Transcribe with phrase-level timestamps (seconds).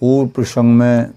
[0.00, 1.12] पूर्व प्रसंग में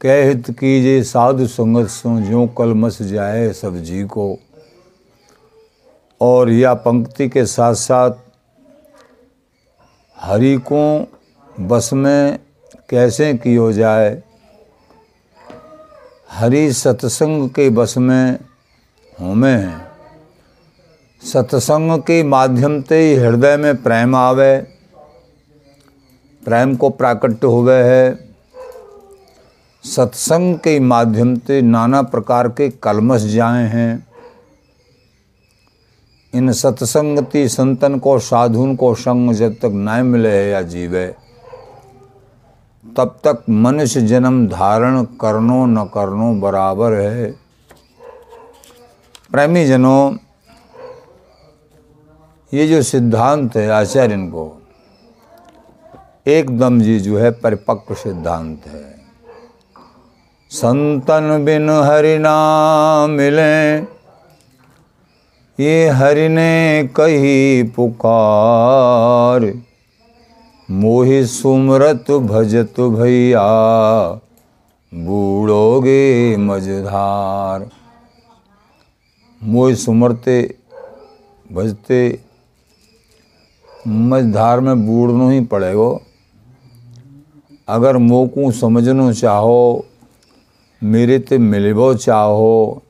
[0.00, 4.38] कह हित कीजिए, साधु संगत सो ज्यो कल मस जाए सब जी को।
[6.20, 8.10] और यह पंक्ति के साथ साथ
[10.18, 11.12] हरि को
[11.60, 12.38] बस में
[12.90, 14.22] कैसे कियो जाए?
[16.30, 18.38] हरि सत्संग के बस में
[19.20, 19.91] होमे हैं।
[21.22, 24.56] सत्संग के माध्यम से हृदय में प्रेम आवे,
[26.42, 28.28] प्रेम को प्राकट्य हुए है।
[29.84, 34.06] सत्संग के माध्यम से नाना प्रकार के कलमस जाए हैं।
[36.34, 41.06] इन सत्संगति संतन को, साधुन को संग जब तक न मिले है या जीवे,
[42.96, 47.30] तब तक मनुष्य जन्म धारण करनो न करनो बराबर है।
[49.32, 50.21] प्रेमी जनों
[52.52, 54.42] ये जो सिद्धांत है आचार्य इनको,
[56.26, 58.84] एकदम जी जो है परिपक्व सिद्धांत है।
[60.50, 63.76] संतन बिन हरि नाम मिले,
[65.58, 69.52] ये हरि ने कही पुकार।
[70.68, 73.46] मोहि सुमरत भजत भैया,
[74.92, 77.68] बूढ़ोगे मझधार।
[79.40, 80.42] मोहि सुमरते,
[81.52, 82.02] भजते
[83.86, 86.02] मझधार में बूढ़नो ही पड़ेगो।
[87.68, 89.84] अगर मोकू समझनो चाहो,
[90.82, 92.82] मेरे ते मिलबो चाहो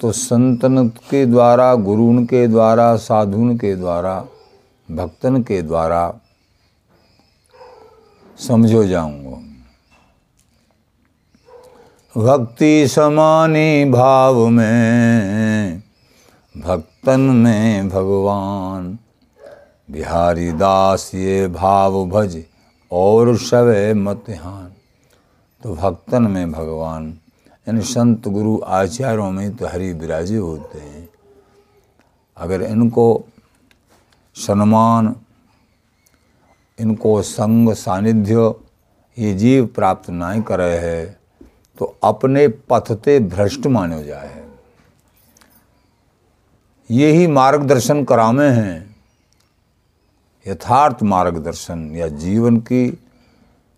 [0.00, 4.24] तो संतन के द्वारा, गुरुन के द्वारा, साधुन के द्वारा,
[4.90, 6.20] भक्तन के द्वारा
[8.38, 9.36] समझो जाऊँगा।
[12.16, 15.82] भक्ति समानी भाव में,
[16.56, 18.98] भक्तन में भगवान
[19.90, 22.42] बिहारी दास ये भाव भज
[22.92, 24.72] और शवे मतहान
[25.62, 27.08] तो भक्तन में भगवान
[27.68, 31.08] यानी संत गुरु आचार्यों में तो हरि विराजे होते हैं।
[32.36, 33.24] अगर इनको
[34.36, 35.14] सम्मान
[36.78, 38.54] इनको संग सानिध्य
[39.18, 41.04] ये जीव प्राप्त नहीं करे है
[41.78, 44.44] तो अपने पथते भ्रष्ट मानो जाए
[46.90, 48.89] यही मार्गदर्शन करामे हैं।
[50.46, 52.86] यथार्थ मार्गदर्शन या जीवन की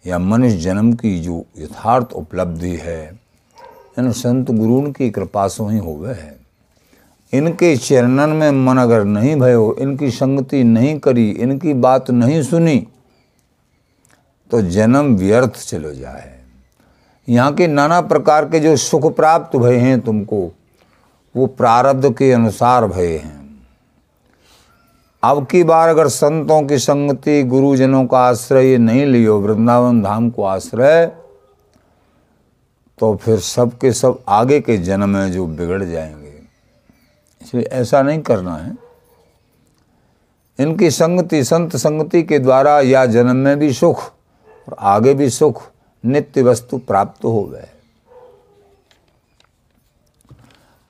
[0.05, 3.03] या मनुष्य जन्म की जो यथार्थ उपलब्धि है
[3.99, 6.41] इन संत गुरुन की कृपा से ही होवे है।
[7.33, 12.87] इनके चरणन में मन अगर नहीं भयो, इनकी संगति नहीं करी, इनकी बात नहीं सुनी
[14.51, 16.39] तो जन्म व्यर्थ चलो जाए।
[17.29, 20.51] यहाँ के नाना प्रकार के जो सुख प्राप्त भय हैं तुमको,
[21.35, 23.42] वो प्रारब्ध के अनुसार भय हैं।
[25.25, 30.45] अब की बार अगर संतों की संगति गुरुजनों का आश्रय नहीं लियो, वृंदावन धाम को
[30.45, 31.07] आश्रय
[32.99, 36.41] तो फिर सब के सब आगे के जन्म में जो बिगड़ जाएँगे।
[37.43, 38.77] इसलिए ऐसा नहीं करना है।
[40.59, 44.13] इनकी संगति, संत संगति के द्वारा या जन्म में भी सुख
[44.69, 45.63] और आगे भी सुख,
[46.07, 47.69] नित्य वस्तु प्राप्त हो गए।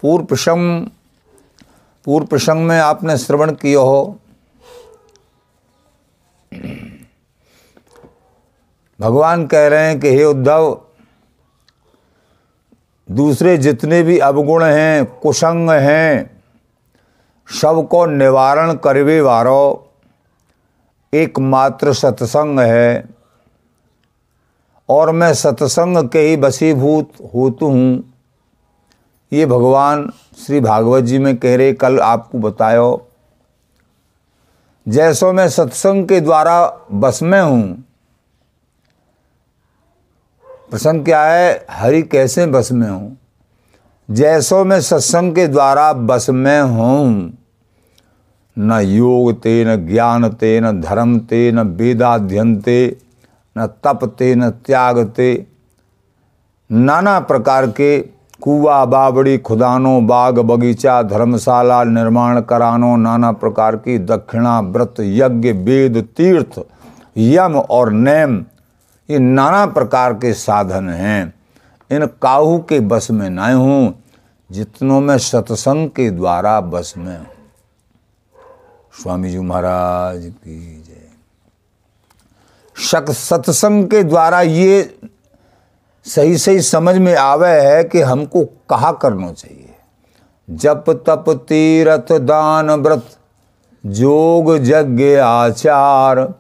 [0.01, 0.87] पूर्व प्रसंग
[2.05, 4.19] पूर्व प्रसंग में आपने श्रवण किया हो
[9.01, 10.81] भगवान कह रहे हैं कि हे उद्धव,
[13.11, 16.41] दूसरे जितने भी अवगुण हैं, कुसंग हैं
[17.63, 19.91] सबको निवारण करवे वारो,
[21.15, 23.09] एकमात्र सत्संग है।
[24.89, 28.15] और मैं सत्संग के ही बसीभूत होतु हूँ।
[29.33, 30.13] ये भगवान
[30.47, 33.09] श्री भागवत जी में कह रहे कल आपको बतायो
[34.89, 37.85] जैसो मैं सत्संग के द्वारा बस में हूँ।
[40.71, 41.67] प्रसंग क्या है?
[41.71, 43.19] हरि कैसे बस में हूँ?
[44.11, 47.39] जैसो मैं सत्संग के द्वारा बस में हूँ।
[48.59, 52.97] न योग ते, न ज्ञान ते, न धर्म ते, न वेदाध्यन ते,
[53.59, 55.47] न तप ते, न त्याग ते।
[56.73, 64.59] नाना प्रकार के कुआ बाबड़ी खुदानो बाग बगीचा धर्मशाला निर्माण करानो नाना प्रकार की दक्षिणा
[64.69, 66.59] व्रत यज्ञ वेद तीर्थ
[67.19, 68.45] यम और नेम
[69.09, 71.23] ये नाना प्रकार के साधन हैं
[71.91, 73.95] इन काहू के बस में न हूँ
[74.51, 77.27] जितनों में सत्संग के द्वारा बस में हूँ
[78.95, 81.01] स्वामी जी महाराज की जय
[83.13, 84.83] सत्संग के द्वारा ये
[86.07, 89.75] सही सही समझ में आवे है कि हमको कहा करना चाहिए।
[90.51, 93.19] जप तप तीरथ दान व्रत,
[93.87, 96.35] जोग यज्ञ आचार,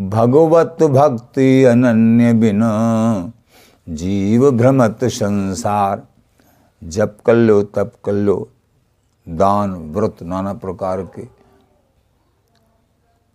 [0.00, 2.60] भगवत भक्ति अनन्य बिन,
[3.88, 6.02] जीव भ्रमत संसार।
[6.84, 8.48] जप कर लो, तप कर लो,
[9.28, 11.26] दान व्रत नाना प्रकार के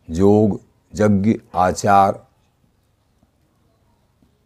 [0.10, 0.60] योग
[0.96, 2.24] यज्ञ आचार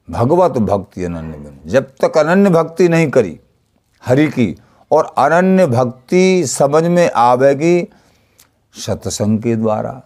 [0.10, 3.40] भगवत भक्ति अनन्य बिन जब तक अनन्य भक्ति नहीं करी,
[4.06, 4.58] हरि की,
[4.92, 7.90] और अनन्य भक्ति समझ में आवेगी
[8.74, 10.02] सत्संग के द्वारा,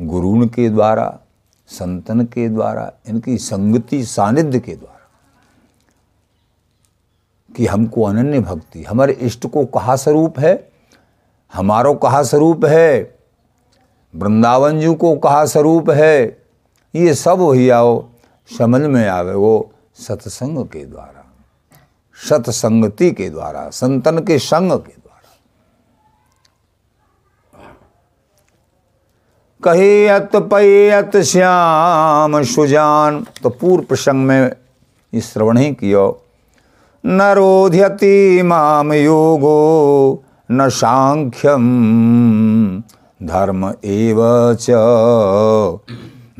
[0.00, 1.18] गुरुण के द्वारा,
[1.66, 5.10] संतन के द्वारा, इनकी संगति सानिध्य के द्वारा,
[7.56, 10.72] कि हमको अनन्य भक्ति, हमारे इष्ट को कहा स्वरूप है?
[11.52, 13.18] हमारो कहा स्वरूप है?
[14.16, 16.42] वृंदावन जी को कहा स्वरूप है?
[16.94, 18.11] ये सब भैयाओ
[18.58, 21.24] समझ में आवे वो सत्संग के द्वारा,
[22.16, 25.00] सत्संगति के द्वारा, संतन के संग के द्वारा।
[29.62, 34.50] कहियत पैयत श्याम सुजान तो पूर्व प्रसंग में
[35.12, 36.06] ये श्रवण ही कियो,
[37.04, 41.64] न रोध्यति माम योगो, न सांख्यम
[43.22, 44.18] धर्म एव
[44.60, 44.70] च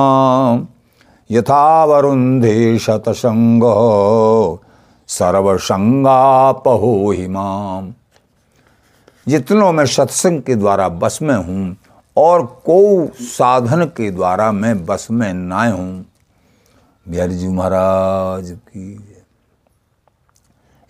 [1.32, 3.64] यथा वरुन्धे शतसङ्ग
[5.08, 7.94] सर्वसंगापहो हिमाम।
[9.28, 11.76] जितनों में सत्संग के द्वारा बस में हूँ
[12.18, 16.06] और को साधन के द्वारा मैं बस में ना हूँ।
[17.06, 19.14] बिहारी जी महाराज की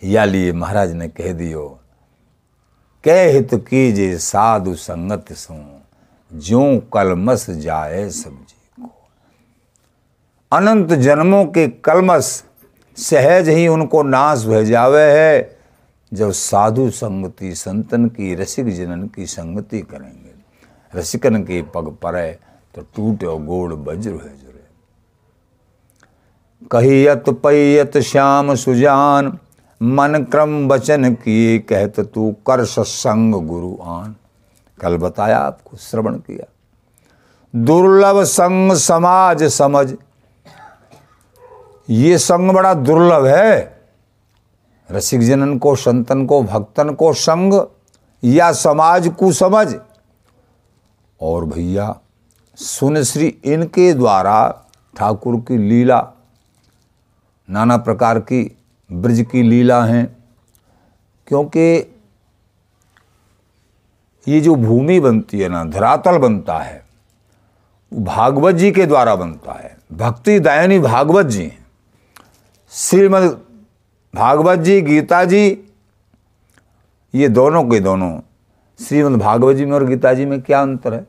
[0.02, 1.68] या लिए महाराज ने कह दियो,
[3.04, 5.56] कह हित कीजिए साधु संगत सो
[6.32, 6.62] जो
[6.94, 8.90] कलमस जाए सब्ज़ी को।
[10.52, 12.44] अनंत जन्मों के कलमस
[12.98, 15.58] सहज ही उनको नाश भे जावे है,
[16.12, 20.36] जब साधु संगति संतन की, रसिक जनन की संगति करेंगे।
[20.94, 22.40] रसिकन के पग परे
[22.76, 24.66] तो टूटे गोड़ वज्र है जुरे।
[26.72, 29.38] कहियत पैयत श्याम सुजान,
[29.82, 34.16] मन क्रम वचन किए कहत तू कर सत्संग गुरु आन।
[34.82, 36.46] कल बताया आपको, श्रवण किया।
[37.56, 39.94] दुर्लभ संग समाज समझ।
[41.90, 43.82] ये संग बड़ा दुर्लभ है।
[44.92, 47.68] रसिक जनन को, संतन को, भक्तन को संग
[48.24, 49.76] या समाज को समझ
[51.22, 52.00] और भैया
[52.58, 54.66] सुनश्री इनके द्वारा
[54.98, 56.14] ठाकुर की लीला,
[57.50, 58.58] नाना प्रकार की
[58.92, 60.18] ब्रज की लीला हैं,
[61.28, 61.94] क्योंकि
[64.28, 66.86] ये जो भूमि बनती है ना, धरातल बनता है,
[67.94, 71.66] वो भागवत जी के द्वारा बनता है। भक्ति दायनी भागवत जी हैं।
[72.72, 73.42] श्रीमद
[74.16, 75.66] भागवत जी, गीता जी,
[77.14, 78.20] ये दोनों के दोनों
[78.80, 81.08] श्रीमद भागवत जी में और गीता जी में क्या अंतर है?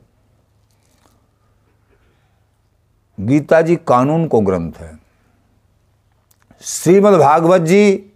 [3.19, 4.99] गीता जी कानून को ग्रंथ है।
[6.61, 8.11] श्रीमद भागवत जी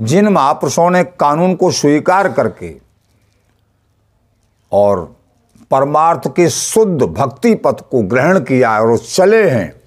[0.00, 2.80] जिन महापुरुषों ने कानून को स्वीकार करके
[4.72, 5.16] और
[5.70, 9.80] परमार्थ के शुद्ध भक्ति पथ को ग्रहण किया और चले हैं,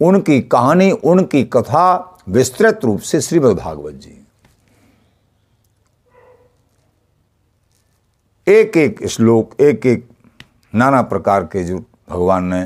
[0.00, 4.23] उनकी कहानी, उनकी कथा विस्तृत रूप से श्रीमद् भागवत जी।
[8.46, 10.08] एक एक श्लोक एक एक
[10.74, 11.78] नाना प्रकार के जो
[12.10, 12.64] भगवान ने,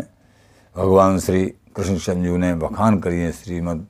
[0.76, 1.44] भगवान श्री
[1.76, 3.86] कृष्ण संजू ने बखान करी है श्रीमद,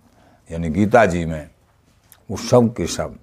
[0.51, 1.51] यानी गीता जी में,
[2.31, 3.17] वो सब के सब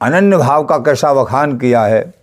[0.00, 2.14] अनन्य भाव का कैसा बखान किया है?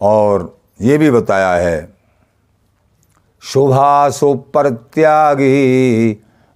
[0.00, 1.94] और ये भी बताया है,
[3.42, 5.50] शुभा सुप्रत्यागी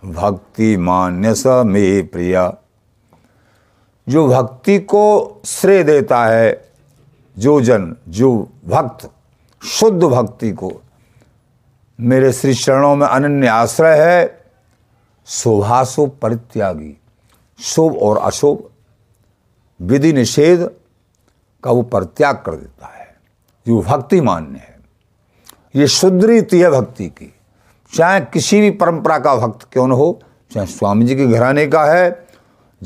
[0.03, 2.53] भक्ति मान्य स मे प्रिय।
[4.09, 6.69] जो भक्ति को श्रेय देता है,
[7.39, 9.11] जो जन, जो भक्त,
[9.67, 10.73] शुद्ध भक्ति को,
[12.01, 14.41] मेरे श्री चरणों में अनन्य आश्रय है
[15.27, 17.01] शुभाशुभ परित्यागी,
[17.61, 18.71] शुभ और अशुभ,
[19.83, 20.71] विधि निषेध
[21.65, 23.17] का वो परित्याग कर देता है।
[23.67, 24.79] जो भक्ति मान्य है।
[25.77, 27.35] ये शुद्ध रीति है भक्ति की।
[27.95, 30.21] चाहे किसी भी परंपरा का भक्त क्यों न हो,
[30.55, 32.26] चाहे स्वामी जी के घराने का है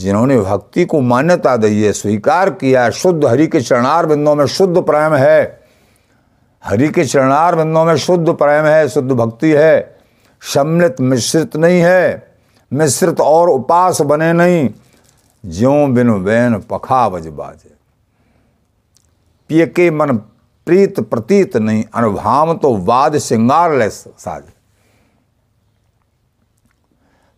[0.01, 4.81] जिन्होंने भक्ति को मान्यता दी है, स्वीकार किया शुद्ध हरि के चरणार बिंदों में शुद्ध
[4.81, 5.61] प्रेम है।
[6.65, 9.99] हरि के चरणार बिंदों में शुद्ध प्रेम है, शुद्ध भक्ति है।
[10.43, 12.35] सम्मिलित मिश्रित नहीं है।
[12.73, 14.71] मिश्रित और उपास बने नहीं।
[15.47, 17.75] ज्यो बिन बैन पखावज बाजे।
[19.49, 20.17] पिय के मन
[20.67, 24.43] प्रीत प्रतीत नहीं, अनुभाव तो वाद श्रृंगार ले साज।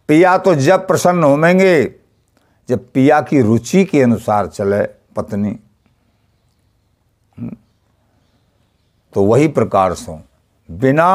[0.09, 2.02] पिया तो जब प्रसन्न होमेंगे
[2.69, 4.83] जब पिया की रुचि के अनुसार चले
[5.17, 5.59] पत्नी
[9.13, 10.21] तो वही प्रकार सो।
[10.69, 11.07] बिना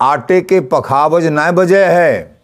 [0.00, 2.38] आटे के पखावज न बजे है,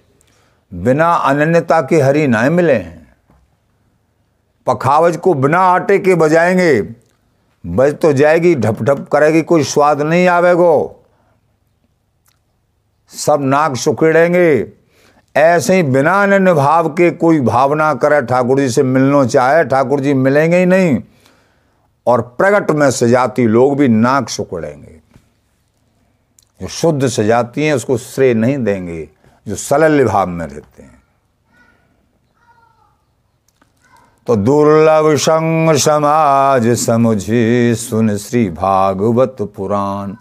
[0.73, 3.17] बिना अनन्यता के हरी न मिले हैं।
[4.67, 6.81] पखावज को बिना आटे के बजाएँगे,
[7.65, 10.97] बज तो जाएगी ढप ढप करेगी, कोई स्वाद नहीं आवेगो।
[13.13, 14.61] सब नाक सुखेड़ेंगे
[15.37, 20.01] ऐसे ही बिना अन्य भाव के कोई भावना करे ठाकुर जी से मिलना चाहे, ठाकुर
[20.01, 21.03] जी मिलेंगे ही नहीं।
[22.07, 25.01] और प्रगट में सजाती लोग भी नाक सुकड़ेंगे।
[26.61, 29.09] जो शुद्ध सजाती हैं, उसको श्रेय नहीं देंगे,
[29.49, 31.03] जो सलल्य भाव में रहते हैं।
[34.27, 40.15] तो दुर्लभ संग समाज समुझे, सुन श्री भागवत पुराण।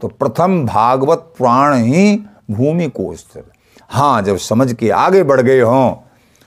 [0.00, 3.44] तो प्रथम भागवत पुराण ही भूमि को स्थिर
[3.92, 5.94] हाँ जब समझ के आगे बढ़ गए हों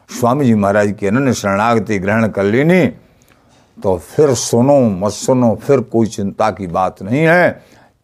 [0.09, 2.85] स्वामी जी महाराज की अनन्य शरणागति ग्रहण कर लेनी
[3.77, 7.49] तो फिर सुनो, मत सुनो, फिर कोई चिंता की बात नहीं है,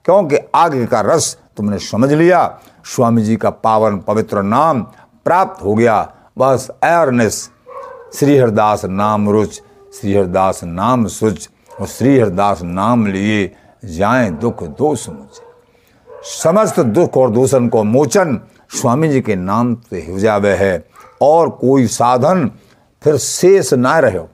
[0.05, 4.81] क्योंकि आगे का रस तुमने समझ लिया स्वामी जी का पावन पवित्र नाम
[5.25, 6.01] प्राप्त हो गया,
[6.37, 7.49] बस एयरनेस
[8.15, 9.61] श्री हरदास नाम रुच
[9.93, 13.51] श्री हरदास नाम सुच, और श्री हरदास नाम लिए
[13.85, 15.49] जाए दुख दोष मुझे।
[16.33, 18.39] समस्त दुख और दूषण को मोचन
[18.71, 20.85] स्वामी जी के नाम से हो जावे है
[21.21, 22.49] और कोई साधन
[23.03, 24.27] फिर शेष ना रहो।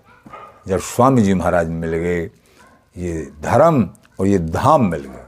[0.68, 2.22] जब स्वामी जी महाराज मिल गए,
[2.98, 3.90] ये धर्म
[4.20, 5.26] और ये धाम मिल गए।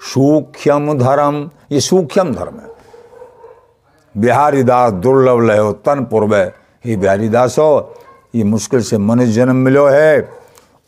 [0.00, 2.68] सूक्ष्म धर्म, ये सूक्ष्म धर्म है।
[4.14, 7.94] बिहारी दास दुर्लभ लहो तन पूर्व हे। बिहारी दास हो
[8.34, 10.28] ये मुश्किल से मनुष्य जन्म मिलो है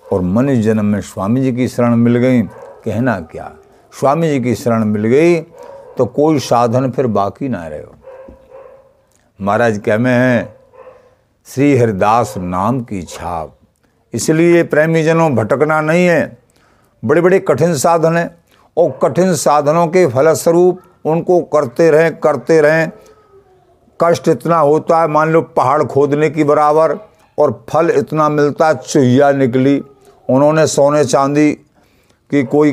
[0.05, 2.43] और मनुष्य जन्म में स्वामी जी की शरण मिल गई।
[2.85, 3.53] कहना क्या?
[3.93, 5.41] स्वामी जी की शरण मिल गई
[5.99, 7.85] तो कोई साधन फिर बाकी ना रहे
[9.41, 10.57] महाराज कह में है
[11.47, 13.55] श्री हरिदास नाम की छाप।
[14.15, 16.39] इसलिए प्रेमी जनों भटकना नहीं है।
[17.03, 18.31] बड़े बड़े कठिन साधन हैं
[18.77, 22.91] और कठिन साधनों के फलस्वरूप उनको करते रहें करते रहें।
[24.01, 26.99] कष्ट इतना होता है, मान लो पहाड़ खोदने की बराबर
[27.39, 29.83] और फल इतना मिलता, चुहिया निकली।
[30.29, 31.53] उन्होंने सोने चांदी
[32.31, 32.73] की कोई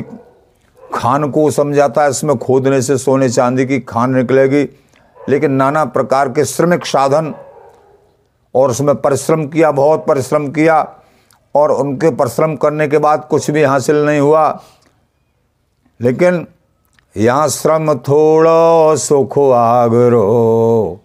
[0.94, 4.68] खान को समझाता है, इसमें खोदने से सोने चांदी की खान निकलेगी।
[5.28, 7.34] लेकिन नाना प्रकार के श्रमिक साधन
[8.54, 10.80] और उसमें परिश्रम किया, बहुत परिश्रम किया
[11.54, 14.48] और उनके परिश्रम करने के बाद कुछ भी हासिल नहीं हुआ।
[16.00, 16.46] लेकिन
[17.16, 21.00] यहाँ श्रम थोड़ो सुख आगरो,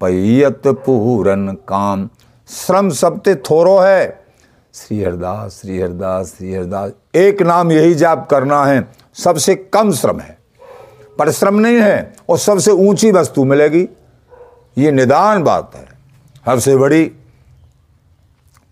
[0.00, 2.08] पैयत पूरन काम।
[2.48, 4.22] श्रम सबते थोरो है।
[4.74, 8.80] श्री हरदास श्री हरदास श्री हरदास, एक नाम यही जाप करना है।
[9.14, 10.38] सबसे कम श्रम है।
[11.18, 13.88] परिश्रम नहीं है और सबसे ऊँची वस्तु मिलेगी।
[14.78, 15.88] ये निदान बात है।
[16.46, 17.04] सबसे बड़ी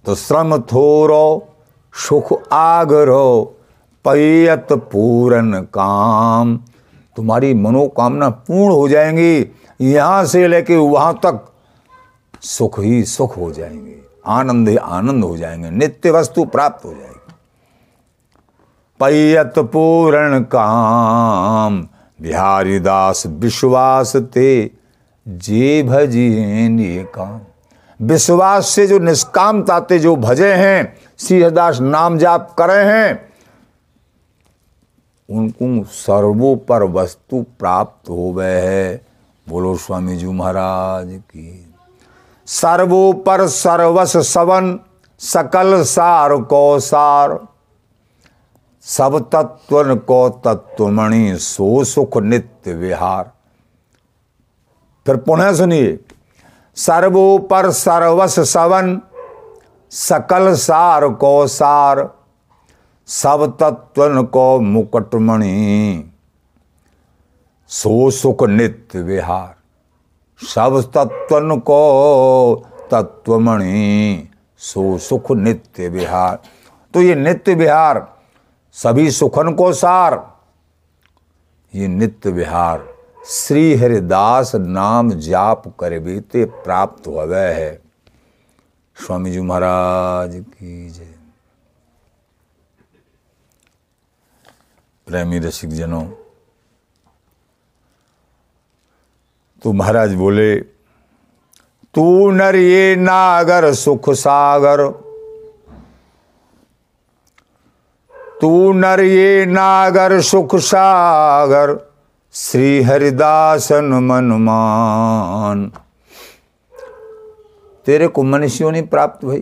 [0.04, 1.49] तो श्रम थोरो,
[1.94, 3.56] सुख आगरो,
[4.04, 6.56] पैयत पूरन काम।
[7.16, 9.47] तुम्हारी मनोकामना पूर्ण हो जाएँगी।
[9.80, 11.52] यहाँ से लेके वहाँ तक
[12.40, 17.10] सुख ही सुख हो जाएँगे। आनंद ही आनंद हो जाएँगे। नित्य वस्तु प्राप्त हो जाएगी।
[19.00, 21.80] पैयत पूरण काम।
[22.23, 24.71] बिहारी दास विश्वास ते
[25.28, 27.40] जे भजिए काम।
[28.00, 33.30] विश्वास से जो निष्काम ताते जो भजे हैं, सिंहदास नाम जाप करे हैं,
[35.28, 39.07] उनको सर्वोपर वस्तु प्राप्त हो गए है।
[39.49, 41.75] बोलो स्वामी जी महाराज की।
[42.47, 44.78] सर्वोपर सर्वस सवन
[45.19, 47.38] सकल सार को सार
[48.84, 53.30] सब तत्व को तत्वमणि सो सुख नित्य विहार।
[55.06, 55.99] फिर पुनः सुनिए,
[56.76, 59.00] सर्वोपर सर्वस सवन,
[59.92, 62.08] सकल सार को सार
[63.08, 66.10] सब तत्व को मुकुटमणि,
[67.70, 69.54] सो सुख नित्य विहार।
[70.40, 76.38] सब तत्व को तत्वमणि, सो सुख नित्य विहार।
[76.94, 77.99] तो ये नित्य विहार
[78.77, 80.15] सभी सुखन को सार।
[81.75, 82.87] ये नित्य विहार,
[83.27, 87.83] श्री हरिदास नाम जाप कर बीते प्राप्त हुए है।
[88.97, 91.15] स्वामी जी महाराज की जय।
[95.07, 96.05] प्रेमी रसिक जनों
[99.62, 104.89] तो महाराज बोले, तू नर ये नागर सुख सागर
[108.40, 111.76] तू नर ये नागर, सुख सागर,
[112.35, 115.70] श्री हरिदासन मनमान
[117.87, 119.40] तेरे को मनुष्यों नहीं प्राप्त भाई,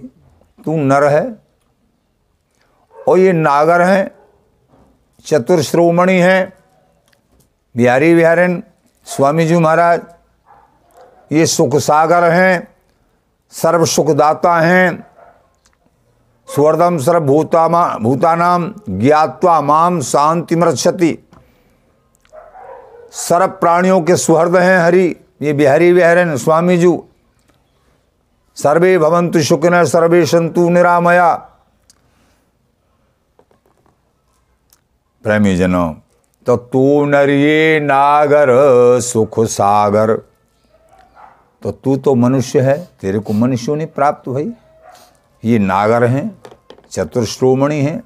[0.67, 1.25] तू नर है
[2.95, 4.11] और ये नागर हैं
[5.27, 6.53] चतुर्श्रोमणि हैं,
[7.75, 8.63] बिहारी बिहारन,
[9.07, 10.01] स्वामी जी महाराज,
[11.33, 12.69] ये सुख सागर हैं,
[13.53, 15.08] सर्व सुखदाता हैं
[16.49, 17.67] स्वर्दम सर्वभूता
[17.99, 21.17] भूतानाम ज्ञात्वा माम शांति मृक्षति
[23.13, 25.05] सर्व प्राणियों के सुहृद हैं हरि।
[25.43, 26.99] ये बिहारी बिहारन स्वामी जी
[28.57, 31.35] सर्वे भवंतु शुक्न सर्वे संतु निरामया।
[35.25, 35.87] प्रेमी जनो
[36.47, 38.49] तो तू नरिये नागर,
[39.01, 40.15] सुख सागर।
[41.63, 44.53] तो तू तो मनुष्य है, तेरे को मनुष्यों ने प्राप्त, भाई।
[45.45, 46.43] ये नागर हैं,
[46.91, 48.05] चतुर्श्रोमणि हैं।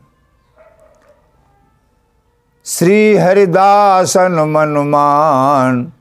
[2.64, 5.92] श्री हरिदासन मनमान।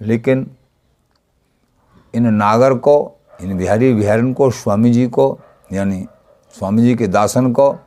[0.00, 0.56] लेकिन
[2.14, 5.40] इन नागर को, इन बिहारी बिहारन को स्वामी जी को,
[5.72, 6.06] यानी
[6.58, 7.78] स्वामी जी के दासन को,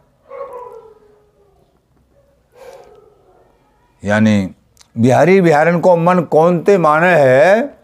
[4.06, 4.56] यानी
[4.98, 7.78] बिहारी बिहारन को मन कौनते माने है?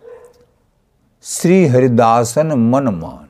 [1.23, 3.28] श्री हरिदासन मन मान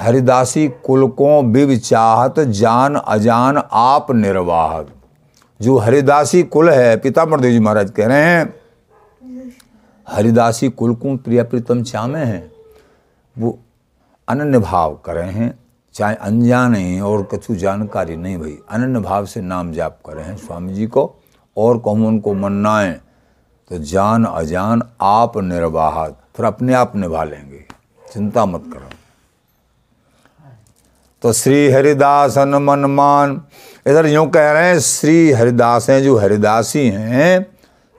[0.00, 4.82] हरिदासी कुल को बिव चाहत जान अजान आप निर्वाह
[5.60, 8.54] जो हरिदासी कुल है, पिता मरदेव जी महाराज कह रहे हैं,
[10.06, 12.50] हरिदासी कुल को प्रिय प्रीतम चामे हैं,
[13.36, 13.58] वो
[14.28, 15.58] अनन्य भाव कर हैं,
[15.94, 20.36] चाहे अनजान हैं और कछु जानकारी नहीं भाई। अनन्य भाव से नाम जाप कर हैं
[20.36, 21.04] स्वामी जी को,
[21.56, 22.94] और कहूँ उनको मन्नाएँ
[23.70, 27.64] तो जान अजान आप निर्वाह फिर अपने आप निभा लेंगे।
[28.04, 28.88] चिंता मत करो।
[31.22, 33.42] तो श्री हरिदासन मनमान
[33.86, 37.46] इधर यूँ कह रहे हैं, श्री हरिदास हैं, जो हरिदासी हैं,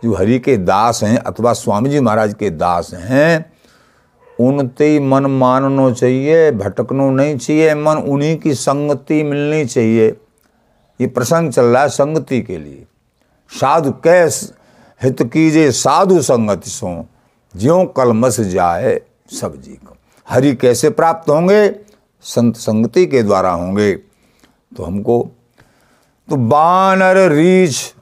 [0.03, 3.53] जो हरि के दास हैं, अथवा स्वामी जी महाराज के दास हैं,
[4.39, 10.07] उनते ही मन मानना चाहिए, भटकनो नहीं चाहिए, मन उन्हीं की संगति मिलनी चाहिए।
[11.01, 12.85] ये प्रसंग चल रहा है संगति के लिए।
[13.51, 14.53] साधु कैस
[15.03, 17.05] हित कीजिए साधु संगति सो,
[17.55, 21.90] ज्यो कलमस जाए सब जी को हरि कैसे प्राप्त होंगे?
[22.23, 23.93] संत संगति के द्वारा होंगे
[24.71, 25.19] तो हमको
[26.27, 27.93] तो बानर रीछ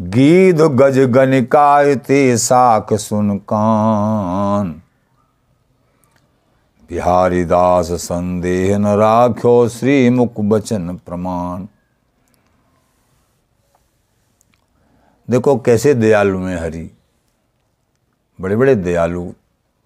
[0.00, 4.70] गीध गज गनिकाय ते साख सुन कान।
[6.90, 11.66] बिहारी दास संदेह न राख्यो श्री मुख बचन प्रमाण।
[15.28, 16.90] देखो कैसे दयालु हैं हरि।
[18.38, 19.24] बड़े बड़े दयालु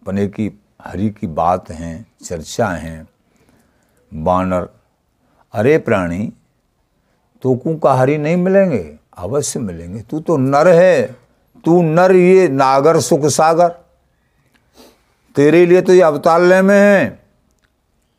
[0.03, 0.51] पने की
[0.83, 3.09] हरि की बात हैं, चर्चा हैं।
[4.15, 4.69] बानर।
[5.53, 6.33] अरे प्राणी
[7.43, 8.97] तो कु हरि नहीं मिलेंगे?
[9.19, 11.17] अवश्य मिलेंगे। तू तो नर है।
[11.65, 13.69] तू नर ये नागर, सुख सागर।
[15.37, 17.23] तेरे लिए तो ये अवतार में है।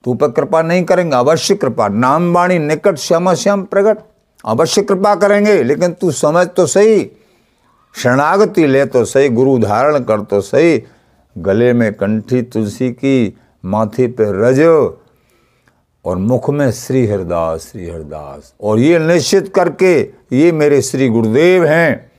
[0.03, 3.97] तू पर कृपा नहीं करेंगे। अवश्य कृपा। नाम वाणी निकट, श्याम श्याम प्रकट
[4.45, 7.11] अवश्य कृपा करेंगे। लेकिन तू समझ तो सही।
[7.95, 10.83] शरणागति ले तो सही। गुरु धारण कर तो सही।
[11.37, 14.59] गले में कंठी तुलसी की, माथे पे रज।
[16.05, 20.01] और मुख में श्री हरदास श्री हरदास और ये निश्चित करके
[20.33, 22.11] ये मेरे श्री गुरुदेव हैं।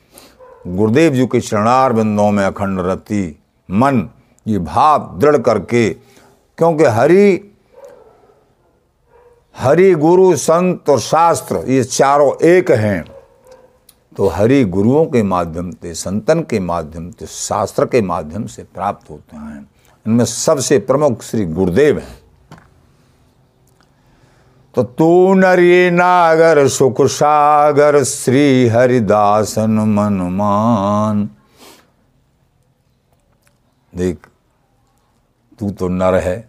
[0.66, 4.09] गुरुदेव जी के चरणार बिंदों में अखंड रति, मन,
[4.47, 5.90] ये भाव दृढ़ करके,
[6.59, 7.49] क्योंकि हरि
[9.57, 13.05] हरि गुरु, संत और शास्त्र ये चारों एक हैं।
[14.16, 19.11] तो हरि गुरुओं के माध्यम से, संतन के माध्यम से, शास्त्र के माध्यम से प्राप्त
[19.11, 19.71] होते हैं।
[20.07, 22.21] इनमें सबसे प्रमुख श्री गुरुदेव हैं।
[24.74, 31.28] तो तू नरी नागर, सुख सागर, श्री हरिदासन मनमान।
[33.92, 34.26] देख,
[35.58, 36.48] तू तो नर है,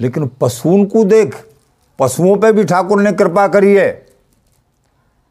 [0.00, 1.36] लेकिन पशुओं को देख,
[1.98, 3.90] पशुओं पे भी ठाकुर ने कृपा करी है।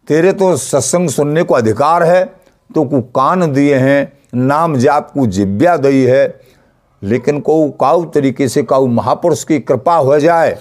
[0.08, 2.24] तेरे तो सत्संग सुनने को अधिकार है
[2.70, 6.42] तो को कान दिए हैं, नाम जाप को जिब्या दी है,
[7.02, 10.60] लेकिन को काउ तरीके से काउ महापुरुष की कृपा हो जाए।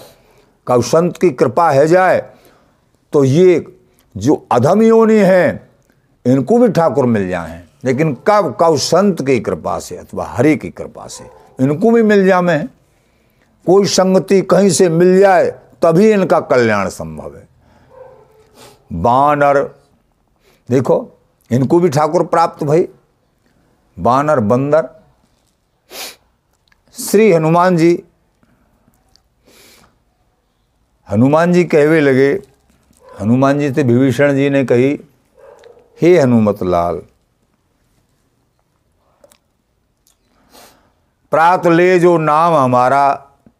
[0.71, 2.29] संत की कृपा है जाए
[3.13, 3.77] तो ये
[4.17, 5.69] जो अधम योनि हैं,
[6.25, 10.69] इनको भी ठाकुर मिल जाए। लेकिन कब कब संत की कृपा से अथवा हरि की
[10.69, 11.23] कृपा से
[11.63, 12.67] इनको भी मिल जाए?
[13.65, 15.51] कोई संगति कहीं से मिल जाए,
[15.81, 17.47] तभी इनका कल्याण संभव है।
[18.93, 19.63] बानर,
[20.69, 21.11] देखो,
[21.51, 22.87] इनको भी ठाकुर प्राप्त भाई।
[23.99, 24.89] बानर, बंदर,
[26.93, 28.03] श्री हनुमान जी
[31.09, 32.31] हनुमान जी कहवे लगे,
[33.21, 34.99] हनुमान जी से विभीषण जी ने कही,
[36.01, 37.01] हे हनुमत लाल,
[41.31, 43.13] प्रात ले जो नाम हमारा,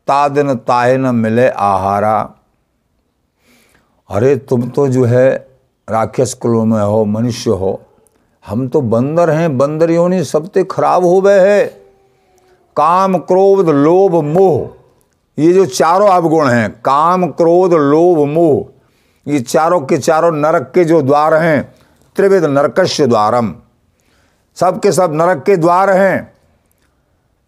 [0.07, 0.59] तादन
[1.01, 2.33] न मिले आहारा।
[4.09, 5.29] अरे, तुम तो जो है
[5.89, 7.81] राक्षस कुलों में हो, मनुष्य हो।
[8.45, 11.65] हम तो बंदर हैं बंदर योनि सबसे खराब हो गए है।
[12.75, 14.78] काम, क्रोध, लोभ, मोह
[15.39, 18.65] ये जो चारों अवगुण हैं, काम, क्रोध, लोभ, मोह,
[19.31, 21.75] ये चारों के चारों नरक के जो द्वार हैं,
[22.15, 23.55] त्रिविध नरकश्य द्वारम।
[24.55, 26.33] सबके सब नरक के द्वार हैं।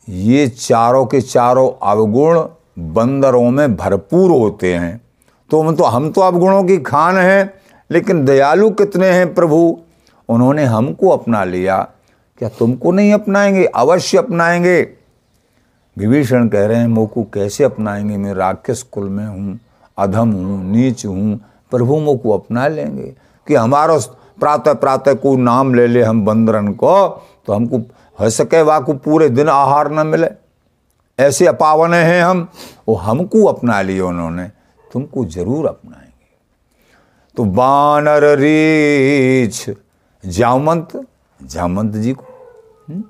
[0.10, 2.46] ये चारों के चारों अवगुण
[2.80, 5.02] बंदरों में भरपूर होते हैं।
[5.50, 7.54] तो हम तो हम तो अवगुणों की खान हैं,
[7.92, 9.80] लेकिन दयालु कितने हैं प्रभु?
[10.30, 11.88] उन्होंने हमको अपना लिया।
[12.38, 13.66] क्या तुमको नहीं अपनाएँगे?
[13.66, 15.01] अवश्य अपनाएँगे।
[15.98, 18.18] विभीषण कह रहे हैं मोकू कैसे अपनाएँगे?
[18.18, 19.60] मैं राक्षस कुल में हूँ,
[19.98, 21.40] अधम हूँ, नीच हूँ।
[21.72, 23.14] प्रभु मोकू अपना लेंगे
[23.48, 23.98] कि हमारा
[24.40, 27.08] प्रातः प्रातः को नाम ले ले हम बंदरन को
[27.46, 27.78] तो हमको
[28.20, 30.28] हो सके वाकू पूरे दिन आहार न मिले।
[31.20, 32.48] ऐसे अपावने हैं हम,
[32.88, 34.48] वो हमको अपना लिए उन्होंने,
[34.92, 36.10] तुमको ज़रूर अपनाएँगे।
[37.38, 39.70] तो बानर रीछ,
[40.24, 41.06] जामंत
[41.40, 42.24] जामंत जी को
[42.90, 43.04] हम्म?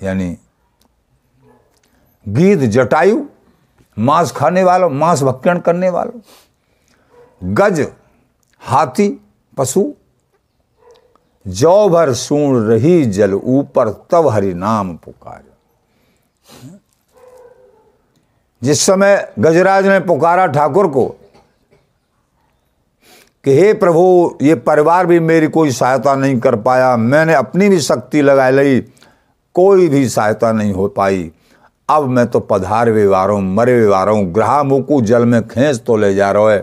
[0.00, 0.36] यानी
[2.26, 3.24] गीद जटायु,
[3.96, 6.20] मांस खाने वालों, मांस भक्षण करने वालों,
[7.54, 7.86] गज,
[8.62, 9.08] हाथी,
[9.56, 9.92] पशु,
[11.46, 15.42] जौ भर सूण रही जल ऊपर तब हरि नाम पुकार।
[18.62, 21.06] जिस समय गजराज ने पुकारा ठाकुर को
[23.44, 27.80] कि हे प्रभु, ये परिवार भी मेरी कोई सहायता नहीं कर पाया, मैंने अपनी भी
[27.80, 28.80] शक्ति लगा ली
[29.58, 31.30] कोई भी सहायता नहीं हो पाई।
[31.88, 35.96] अब मैं तो पधार व्यवहार हूँ मरे व्यवहार हूँ ग्रह मुकु जल में खेच तो
[35.96, 36.58] ले जा रहा है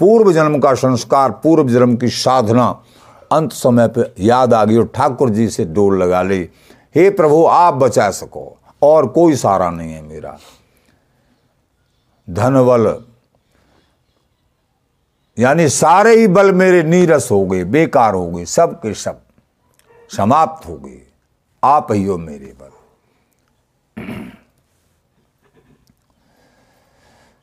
[0.00, 2.68] पूर्व जन्म का संस्कार, पूर्व जन्म की साधना,
[3.32, 6.48] अंत समय पर याद आ गई और ठाकुर जी से डोर लगा ली।
[6.94, 10.36] हे प्रभु, आप बचा सको, और कोई सहारा नहीं है मेरा।
[12.28, 13.04] धन
[15.38, 19.20] यानी सारे ही बल मेरे नीरस हो गए, बेकार हो गए, सब के सब
[20.10, 20.99] समाप्त हो गए।
[21.62, 22.68] आप ही हो मेरे बल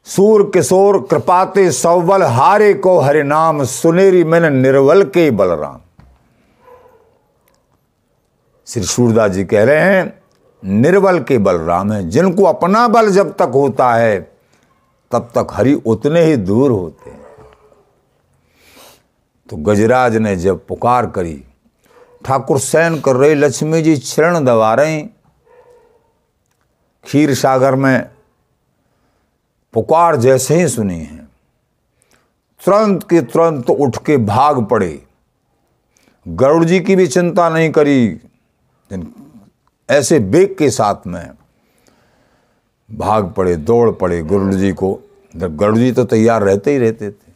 [0.07, 5.79] सूर किशोर कृपाते सौबल हारे को हरे नाम, सुनेरी मैंने निर्वल के बलराम।
[8.67, 10.21] श्री सूरदास जी कह रहे हैं
[10.63, 14.19] निर्बल के बलराम है, जिनको अपना बल जब तक होता है,
[15.11, 17.25] तब तक हरि उतने ही दूर होते हैं।
[19.49, 21.43] तो गजराज ने जब पुकार करी
[22.25, 25.01] ठाकुर सैन कर रहे लक्ष्मी जी चरण दबा रहे।
[27.05, 28.09] खीर सागर में
[29.73, 31.17] पुकार जैसे ही सुनी है।
[32.65, 35.03] तुरंत के तुरंत उठ के भाग पड़े।
[36.27, 38.19] गरुड़ जी की भी चिंता नहीं करी।
[39.89, 41.31] ऐसे बेग के साथ में
[42.89, 44.99] भाग पड़े, दौड़ पड़े गरुड़ जी को।
[45.35, 47.26] जब गरुड़ जी तो तैयार रहते ही रहते थे।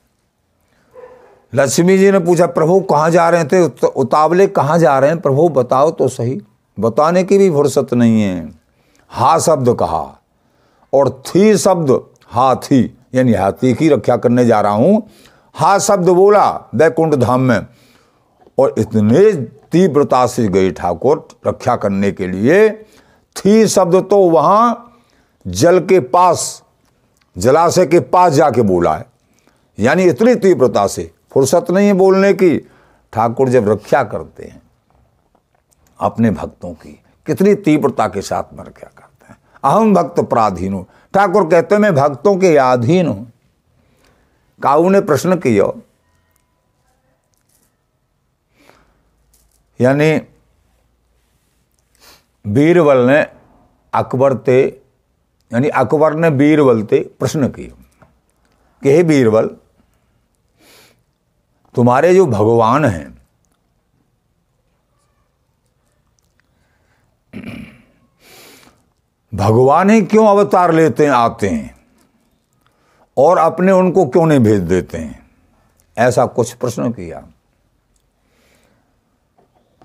[1.54, 5.20] लक्ष्मी जी ने पूछा, प्रभु, कहाँ जा रहे थे उतावले कहाँ जा रहे हैं?
[5.22, 6.40] प्रभु, बताओ तो सही।
[6.78, 8.50] बताने की भी फुर्सत नहीं है।
[9.12, 10.04] हा शब्द कहा,
[10.94, 11.92] और थी शब्द
[12.30, 12.84] हाथी
[13.16, 15.02] यानी हाथी की रक्षा करने जा रहा हूँ।
[15.56, 17.66] हा शब्द बोला वैकुंठ धाम में,
[18.58, 19.32] और इतने
[19.72, 22.70] तीव्रता से गए ठाकुर रक्षा करने के लिए।
[23.36, 25.02] थी शब्द तो वहाँ
[25.46, 26.62] जल के पास,
[27.36, 29.06] जलाशय के पास जाके बोला है,
[29.78, 32.58] यानी इतनी तीव्रता से। फुर्सत नहीं है बोलने की।
[33.14, 34.62] ठाकुर जब रक्षा करते हैं,
[36.00, 36.92] अपने भक्तों की,
[37.28, 41.94] कितनी तीव्रता के साथ में रक्षा करते हैं। अहम भक्त पराधीन हूँ। ठाकुर कहते मैं
[41.96, 43.32] भक्तों के अधीन हूँ।
[44.62, 45.66] काऊ ने प्रश्न किया,
[49.80, 50.22] यानी
[52.46, 53.22] बीरबल ने
[53.94, 54.60] अकबर ते,
[55.52, 58.06] यानी अकबर ने बीरबल ते प्रश्न किया
[58.84, 59.50] कि, हे बीरबल
[61.76, 63.22] तुम्हारे जो भगवान हैं,
[69.34, 71.76] भगवान ही क्यों अवतार लेते हैं आते हैं?
[73.18, 75.30] और अपने उनको क्यों नहीं भेज देते हैं?
[75.98, 77.20] ऐसा कुछ प्रश्न किया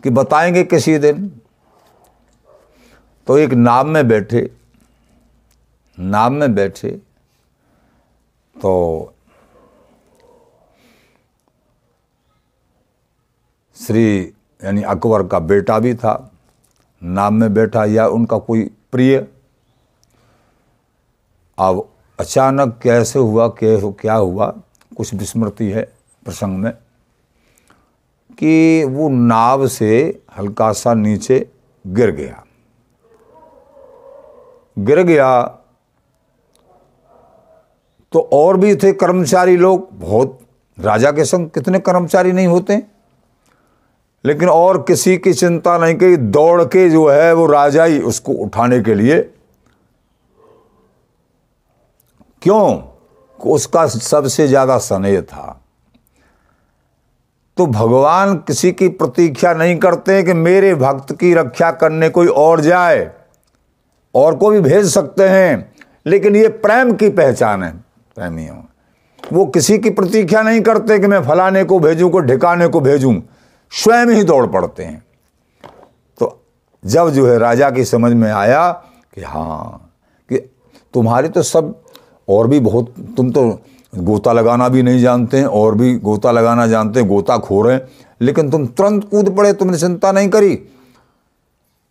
[0.03, 1.41] कि बताएँगे किसी दिन।
[3.27, 4.51] तो एक नाव में बैठे,
[5.99, 6.91] नाव में बैठे
[8.57, 9.15] तो
[13.77, 14.21] श्री
[14.61, 16.31] यानी अकबर का बेटा भी था,
[17.03, 18.63] नाम में बैठा या उनका कोई
[18.93, 19.17] प्रिय।
[21.59, 24.47] अब अचानक कैसे हुआ, कैसे क्या हुआ,
[24.97, 25.83] कुछ विस्मृति है
[26.25, 26.73] प्रसंग में
[28.39, 31.49] कि वो नाव से हल्का सा नीचे
[31.85, 32.43] गिर गया।
[34.79, 35.43] गिर गया
[38.13, 40.39] तो और भी थे कर्मचारी लोग, बहुत
[40.79, 42.83] राजा के संग कितने कर्मचारी नहीं होते।
[44.25, 48.33] लेकिन और किसी की चिंता नहीं की दौड़ के जो है वो राजा ही उसको
[48.35, 49.21] उठाने के लिए।
[52.43, 52.81] क्यों?
[53.39, 55.61] उसका सबसे ज़्यादा स्नेह था।
[57.57, 62.61] तो भगवान किसी की प्रतीक्षा नहीं करते कि मेरे भक्त की रक्षा करने कोई और
[62.61, 63.11] जाए
[64.15, 65.73] और को भी भेज सकते हैं,
[66.07, 67.73] लेकिन ये प्रेम की पहचान है,
[68.17, 68.57] प्रेमियों।
[69.23, 73.15] वो किसी की प्रतीक्षा नहीं करते कि मैं फलाने को भेजूं, को ढिकाने को भेजूं।
[73.73, 75.05] स्वयं ही दौड़ पड़ते हैं।
[76.19, 76.41] तो
[76.85, 78.71] जब जो है राजा की समझ में आया
[79.15, 79.93] कि हाँ
[80.31, 80.39] कि
[80.95, 81.75] तुम्हारे तो सब
[82.29, 83.51] और भी बहुत, तुम तो
[83.95, 87.75] गोता लगाना भी नहीं जानते हैं, और भी गोता लगाना जानते हैं गोता खो रहे
[87.75, 87.89] हैं,
[88.21, 90.55] लेकिन तुम तुरंत कूद पड़े, तुमने चिंता नहीं करी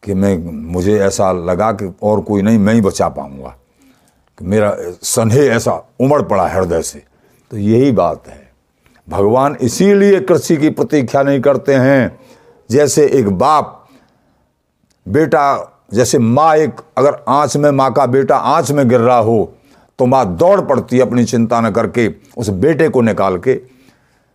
[0.04, 0.38] कि मैं,
[0.72, 3.56] मुझे ऐसा लगा कि और कोई नहीं, मैं ही बचा पाऊँगा।
[4.42, 7.04] मेरा स्नेह ऐसा उमड़ पड़ा हृदय से।
[7.52, 8.45] तो यही बात है।
[9.08, 12.20] भगवान इसीलिए कृषि की प्रतीक्षा नहीं करते हैं।
[12.70, 13.88] जैसे एक बाप,
[15.06, 19.54] बेटा, जैसे माँ एक, अगर आँच में माँ का बेटा आँच में गिर रहा हो
[20.00, 23.54] तो माँ दौड़ पड़ती है अपनी चिंता न करके, उस बेटे को निकाल के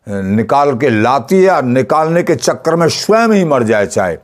[0.07, 4.15] निकाल के लाती है निकालने के चक्कर में स्वयं ही मर जाए चाहे,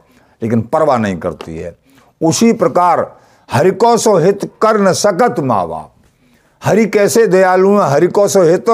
[0.43, 1.77] लेकिन परवाह नहीं करती है।
[2.21, 3.05] उसी प्रकार
[3.49, 5.93] हरिको हित कर न सकत माँ बाप।
[6.63, 7.89] हरि कैसे दयालु हैं?
[7.89, 8.71] हरिको हित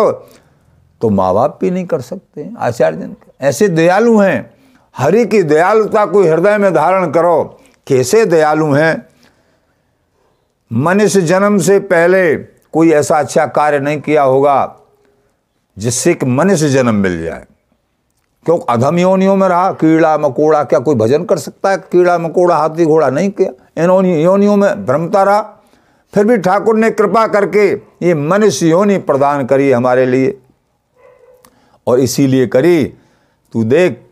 [1.02, 4.50] तो माँ बाप भी नहीं कर सकते आचार्य जन ऐसे दयालु हैं,
[4.94, 7.42] हरि की दयालुता को हृदय में धारण करो।
[7.86, 9.06] कैसे दयालु हैं?
[10.70, 12.34] मनुष्य जन्म से पहले
[12.72, 14.76] कोई ऐसा अच्छा कार्य नहीं किया होगा,
[15.76, 17.44] जिससे कि मनुष्य जन्म मिल जाए।
[18.46, 18.58] क्यों?
[18.68, 21.76] अधम योनियों में रहा, कीड़ा मकोड़ा, क्या कोई भजन कर सकता है?
[21.78, 25.40] कीड़ा मकोड़ा, हाथी घोड़ा नहीं किया। इन योनियों में भ्रमता रहा।
[26.12, 27.68] फिर भी ठाकुर ने कृपा करके
[28.02, 30.38] ये मनुष्य योनि प्रदान करी हमारे लिए।
[31.86, 32.84] और इसीलिए करी,
[33.52, 34.06] तू देख,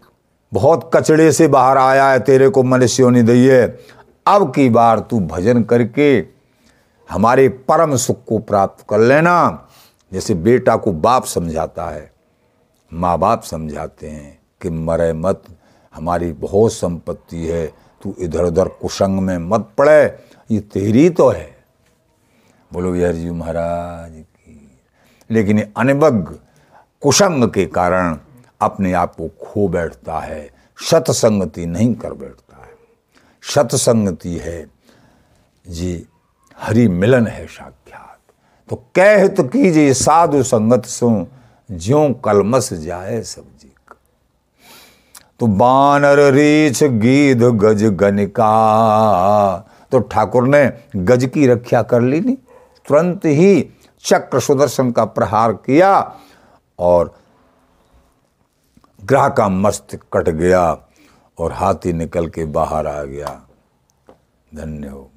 [0.52, 3.78] बहुत कचड़े से बाहर आया है, तेरे को मनुष्यों ने दी है।
[4.26, 6.26] अब की बार तू भजन करके
[7.10, 9.68] हमारे परम सुख को प्राप्त कर लेना।
[10.12, 12.12] जैसे बेटा को बाप समझाता है,
[12.92, 15.42] माँ बाप समझाते हैं कि मरे मत,
[15.94, 17.66] हमारी बहुत संपत्ति है,
[18.02, 20.18] तू इधर उधर कुसंग में मत पड़े,
[20.50, 21.56] ये तेरी तो है।
[22.72, 24.78] बोलो यार जी महाराज की।
[25.30, 26.38] लेकिन अनबग
[27.02, 28.16] कुसंग के कारण
[28.60, 32.74] अपने आप को खो बैठता है, सतसंगति नहीं कर बैठता है।
[33.42, 34.66] सतसंगति है
[35.64, 36.06] जी,
[36.58, 38.18] हरि मिलन है साक्षात।
[38.68, 41.10] तो कहत कीजिए साधु संगत सो
[41.70, 43.68] ज्यो कलमस जाए सब्ज़ी
[45.40, 48.46] तो बानर रीछ गीध गज गनिका।
[49.92, 50.64] तो ठाकुर ने
[50.96, 52.36] गज की रक्षा कर ली नहीं
[52.86, 53.60] तुरंत ही
[54.04, 56.00] चक्र सुदर्शन का प्रहार किया
[56.80, 57.14] और
[59.04, 60.64] ग्रह का मस्त कट गया
[61.38, 63.40] और हाथी निकल के बाहर आ गया।
[64.54, 65.10] धन्य हो।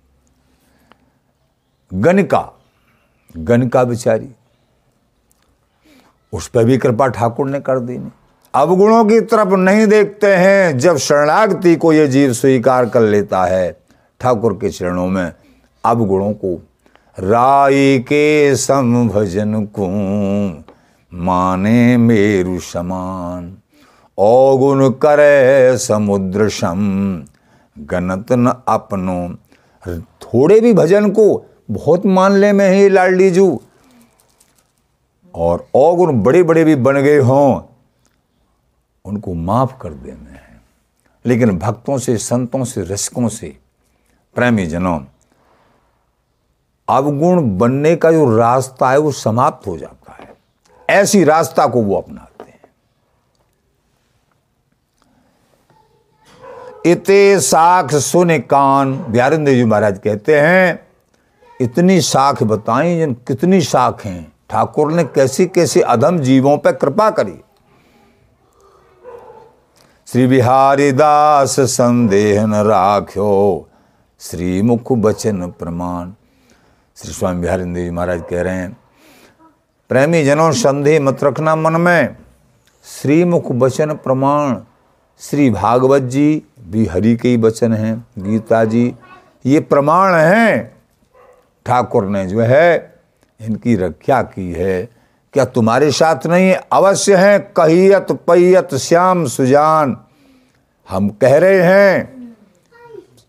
[1.94, 2.50] गणिका
[3.38, 4.30] गणिका बिचारी
[6.34, 8.00] उस पर भी कृपा ठाकुर ने कर दी।
[8.54, 13.72] अवगुणों की तरफ़ नहीं देखते हैं, जब शरणागति को यह जीव स्वीकार कर लेता है,
[14.20, 15.34] ठाकुर के चरणों में
[15.86, 16.56] अवगुणों को
[17.20, 20.63] राई के सम भजन को।
[21.14, 23.58] माने मेरु समान।
[24.18, 26.80] औगुण करे समुद्र सम
[27.78, 29.36] गणत न अपनो।
[30.22, 31.26] थोड़े भी भजन को
[31.72, 33.60] बहुत मान ले में ही लाडली जू।
[35.34, 37.62] और औगुण बड़े बड़े भी बन गए हों,
[39.06, 40.62] उनको माफ़ कर देने हैं
[41.26, 43.58] लेकिन भक्तों से, संतों से, रसिकों से
[44.36, 45.00] प्रेमी जनों
[46.88, 50.33] अवगुण बनने का जो रास्ता है वो समाप्त हो जाता है।
[50.94, 52.60] ऐसी रास्ता को वो अपनाते हैं।
[56.86, 60.88] इते साख सुन कान, बिहारिंदर जी महाराज कहते हैं,
[61.62, 67.10] इतनी शाख बताई जिन, कितनी शाख हैं। ठाकुर ने कैसी कैसी अधम जीवों पर कृपा
[67.10, 67.40] करी।
[70.08, 73.70] श्री बिहारी दास संदेह न राख्यो,
[74.20, 76.12] श्री मुख बचन प्रमाण।
[76.98, 78.83] श्री स्वामी बिहारी देव महाराज कह रहे हैं
[79.90, 82.16] प्रेमी जनों, संदेह मत रखना मन में।
[82.86, 84.58] श्रीमुख वचन प्रमाण,
[85.20, 88.96] श्री भागवत जी भी हरि के ही वचन हैं, गीता जी।
[89.46, 90.76] ये प्रमाण हैं,
[91.66, 92.96] ठाकुर ने जो है,
[93.42, 94.90] इनकी रक्षा की है।
[95.34, 99.98] क्या तुम्हारे साथ नहीं है अवश्य हैं, कहियत पैयत श्याम सुजान।
[100.90, 102.14] हम कह रहे हैं,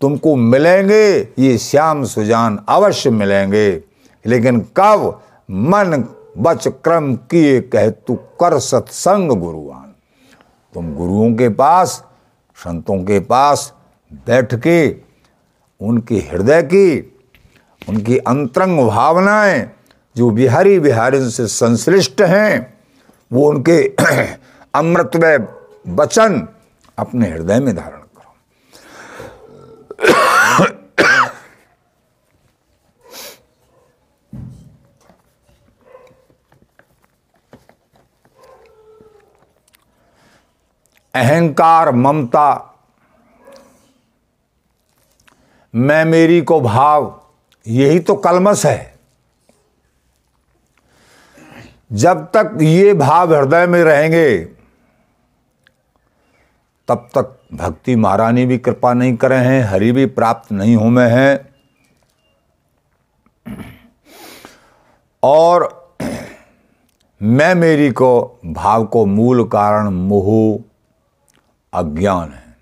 [0.01, 3.83] तुमको मिलेंगे, ये श्याम सुजान अवश्य मिलेंगे।
[4.27, 6.05] लेकिन कब, मन
[6.39, 9.95] बच क्रम किए कह तू कर सत्संग गुरुआन।
[10.75, 12.05] तुम गुरुओं के पास,
[12.57, 13.75] संतों के पास
[14.13, 14.97] बैठ के
[15.81, 17.17] उनके हृदय की,
[17.89, 19.71] उनकी अंतरंग भावनाएँ
[20.17, 22.79] जो बिहारी बिहारी से संश्लिष्ट हैं,
[23.33, 23.95] वो उनके
[24.75, 25.49] अमृतमय
[25.89, 26.49] वचन
[26.99, 28.35] अपने हृदय में धारण करो।
[41.15, 42.75] अहंकार, ममता,
[45.75, 47.21] मैं मेरी को भाव,
[47.67, 48.95] यही तो कलमस है।
[51.93, 54.39] जब तक ये भाव हृदय में रहेंगे,
[56.89, 61.09] तब तक भक्ति महारानी भी कृपा नहीं करे हैं, हरि भी प्राप्त नहीं हो में
[61.09, 61.55] हैं।
[65.23, 65.85] और
[67.23, 70.65] मैं मेरी को भाव को मूल कारण मोह
[71.75, 72.57] अज्ञान है।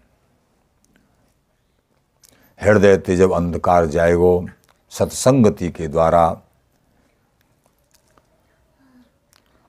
[2.60, 4.46] हृदय ते जब अंधकार जाएगो,
[4.92, 6.40] सत्संगति के द्वारा,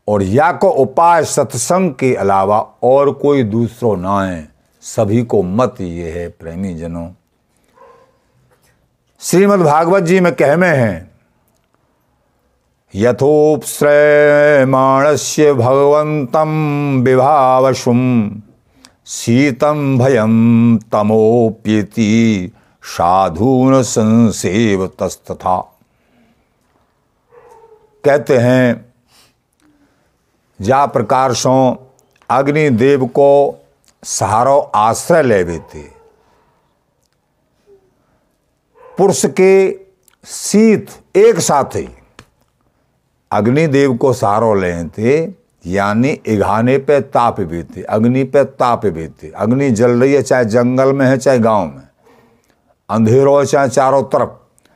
[0.08, 4.51] और या को उपाय सत्संग के अलावा और कोई दूसरो ना है,
[4.82, 7.10] सभी को मत ये है प्रेमी जनों
[9.21, 11.12] श्रीमद् भागवत जी में कह में है
[12.93, 16.49] यथोपश्रयमाणस्य भगवंतम
[17.06, 18.29] विभावशुम।
[19.08, 22.52] शीतम भयम तमोप्यति
[22.84, 25.58] साधुन संसेव तस्तथा
[28.04, 28.86] कहते हैं,
[30.60, 31.56] जा प्रकार सो
[32.30, 33.32] अग्निदेव को
[34.04, 35.84] सहारो आश्रय लेवे थे
[38.98, 39.54] पुरुष के
[40.26, 41.88] शीत एक साथ ही।
[43.32, 49.69] अग्निदेव को सहारो ले थे यानी इघाने पे ताप थे अग्नि पे ताप थे अग्नि
[49.71, 51.88] जल रही है चाहे जंगल में है, चाहे गाँव में।
[52.89, 54.30] अंधेरों है चाहे चारों तरफ़,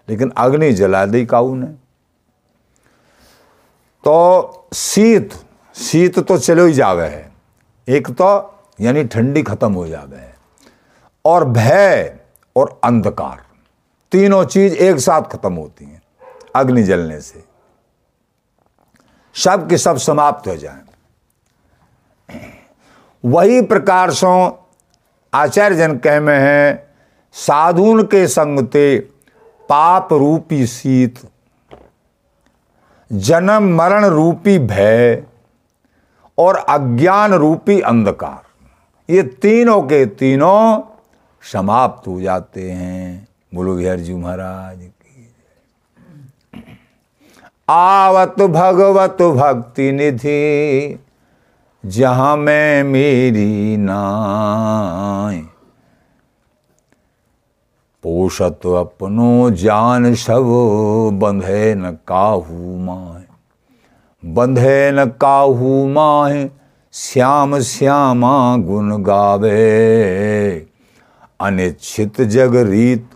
[0.10, 1.68] लेकिन अग्नि जला दी काऊ ने।
[4.04, 5.34] तो शीत
[5.76, 7.32] शीत तो चलो ही जावे है।
[7.88, 8.30] एक तो
[8.82, 10.36] यानी ठंडी खत्म हो जावे है।
[11.26, 12.18] और भय
[12.56, 13.42] और अंधकार,
[14.12, 16.02] तीनों चीज़ एक साथ खत्म होती हैं,
[16.56, 17.44] अग्नि जलने से।
[19.38, 20.82] सब के सब समाप्त हो जाए।
[23.24, 24.30] वही प्रकार सो
[25.34, 26.88] आचार्य जन कह में है,
[27.36, 29.00] साधुन के संगते
[29.70, 31.20] पाप रूपी शीत
[33.12, 35.24] जन्म मरण रूपी भय
[36.38, 40.82] और अज्ञान रूपी अंधकार। ये तीनों के तीनों
[41.44, 44.90] समाप्त हो जाते हैं। बोलो बिहार जी महाराज।
[47.70, 51.00] आवत भगवत भक्ति निधि,
[51.86, 55.38] जहाँ मैं मेरी नाय।
[58.04, 60.44] पोषत अपनो जान सब
[61.14, 63.24] बंधे न काहू माय।
[64.26, 66.50] बंधे न काहू माए
[66.94, 70.68] श्याम श्यामा गुण गावे।
[71.40, 73.10] अनिच्छित जग रीत,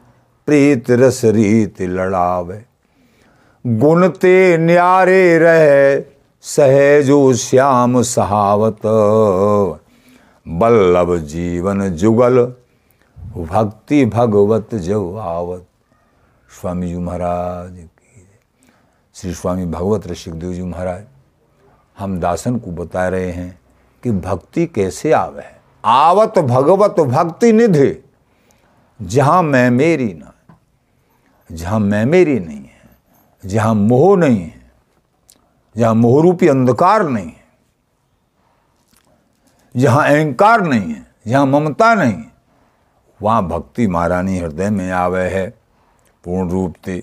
[0.46, 2.71] प्रीत रस रीत लड़ावे।
[3.66, 6.04] गुण ते न्यारे रह,
[6.44, 8.80] सहजो श्याम सहावत।
[10.46, 12.42] बल्लभ जीवन जुगल,
[13.38, 15.66] भक्ति भगवत जब आवत
[16.50, 18.28] स्वामी जी महाराज की
[19.16, 21.04] श्री स्वामी भगवत ऋषिकदेव जी महाराज,
[21.98, 23.60] हम दासन को बता रहे हैं
[24.04, 25.44] कि भक्ति कैसे आवे?
[25.84, 27.94] आवत भगवत भक्ति निधि,
[29.00, 30.34] जहाँ मैं मेरी ना,
[31.50, 32.71] जहाँ मैं मेरी नहीं है।
[33.44, 34.72] जहाँ मोह नहीं है,
[35.76, 37.44] जहाँ मोहरूपी अंधकार नहीं है,
[39.76, 42.32] जहाँ अहंकार नहीं है, जहाँ ममता नहीं है,
[43.20, 45.48] वहाँ भक्ति महारानी हृदय में आवे है,
[46.24, 47.02] पूर्ण रूप से।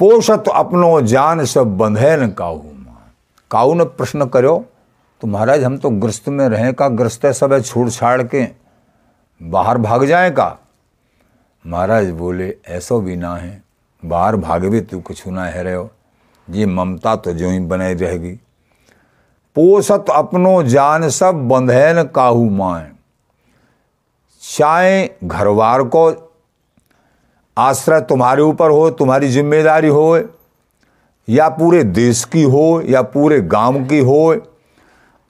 [0.00, 3.12] पोषत अपनो जान सब बंधे न काहू माँ।
[3.50, 4.64] काऊ ने प्रश्न करो
[5.22, 8.46] तो महाराज हम तो ग्रस्त में रहें का, ग्रस्त है सब है छूट छाड़ के,
[9.40, 10.56] बाहर भाग जाए का।
[11.66, 13.62] महाराज बोले, ऐसो भी ना है।
[14.02, 15.86] बाहर भागे भी तू कुछ ना है रहे।
[16.48, 18.32] ये ममता तो जो ही बने रहेगी।
[19.56, 22.90] पोसत अपनो जान सब बंधैन काहू माए।
[24.42, 26.10] चाहे घरवार को
[27.56, 30.20] आश्रय तुम्हारे ऊपर हो, तुम्हारी ज़िम्मेदारी हो,
[31.28, 34.36] या पूरे देश की हो, या पूरे गाँव की हो,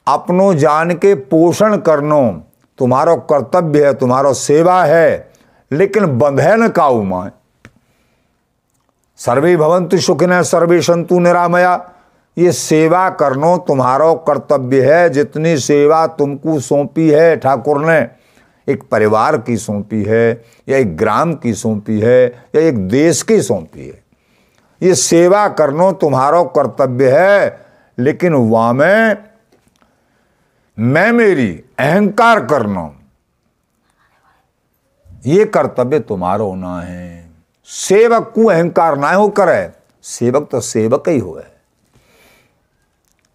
[0.06, 2.42] अपनों जान के पोषण करनो।
[2.78, 5.35] तुम्हारो कर्तव्य है, तुम्हारो सेवा है।
[5.70, 7.30] लेकिन बंधे न काऊ माए
[9.16, 11.92] सर्वे भवंतु सुखिन सर्वे संतु निरामया।
[12.38, 17.98] ये सेवा करनो तुम्हारो कर्तव्य है, जितनी सेवा तुमको सौंपी है, ठाकुर ने।
[18.72, 23.42] एक परिवार की सौंपी है, या एक ग्राम की सौंपी है, या एक देश की
[23.42, 24.02] सौंपी है।
[24.82, 27.66] ये सेवा करनो तुम्हारो कर्तव्य है,
[27.98, 29.14] लेकिन वामे
[30.78, 32.90] मैं मेरी अहंकार करना।
[35.26, 37.30] ये कर्तव्य तुम्हारो ना है।
[37.68, 39.70] सेवक को अहंकार ना हो करे,
[40.04, 41.54] सेवक तो सेवक ही हो है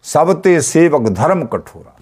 [0.04, 1.96] सबते सेवक धर्म कठोरा।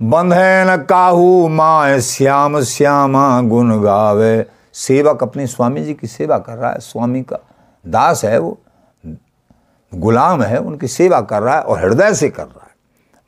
[0.00, 6.56] बंधे न काहू माए श्याम श्यामा गुण गावे। सेवक अपने स्वामी जी की सेवा कर
[6.56, 7.38] रहा है, स्वामी का
[7.84, 8.58] दास है वो,
[9.92, 12.74] गुलाम है, उनकी सेवा कर रहा है और हृदय से कर रहा है।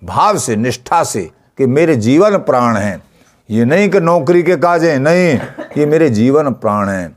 [0.03, 3.10] भाव से, निष्ठा से कि मेरे जीवन प्राण हैं।
[3.51, 5.39] ये नहीं कि नौकरी के काजे नहीं,
[5.79, 7.17] ये मेरे जीवन प्राण हैं।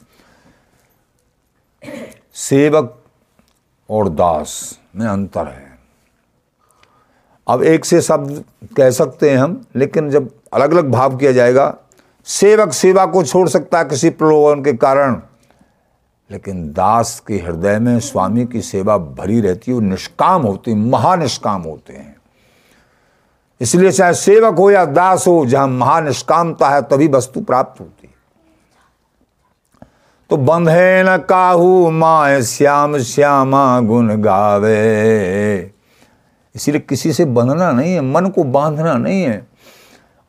[2.34, 3.04] सेवक
[3.90, 5.78] और दास में अंतर है।
[7.48, 8.44] अब एक से शब्द
[8.78, 11.76] कह सकते हैं हम, लेकिन जब अलग अलग भाव किया जाएगा,
[12.28, 15.22] सेवक सेवा को छोड़ सकता है किसी प्रलोभन के कारण,
[16.30, 21.94] लेकिन दास के हृदय में स्वामी की सेवा भरी रहती है निष्काम होती महानिष्काम होते
[21.94, 22.13] हैं।
[23.62, 28.14] इसलिए चाहे सेवक हो या दास हो, जहाँ महानिष्कामता है, तभी वस्तु प्राप्त होती है।
[30.30, 35.72] तो बंधे न काहू, माए श्याम श्यामा गुण गावे।
[36.56, 39.48] इसीलिए किसी से बंधना नहीं है, मन को बांधना नहीं है।